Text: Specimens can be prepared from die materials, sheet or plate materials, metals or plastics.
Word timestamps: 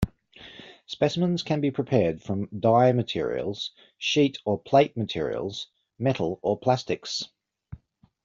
Specimens 0.87 1.43
can 1.43 1.61
be 1.61 1.69
prepared 1.69 2.23
from 2.23 2.49
die 2.59 2.91
materials, 2.91 3.69
sheet 3.99 4.39
or 4.45 4.57
plate 4.59 4.97
materials, 4.97 5.67
metals 5.99 6.39
or 6.41 6.57
plastics. 6.57 7.29